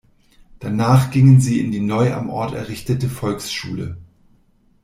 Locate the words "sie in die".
1.39-1.79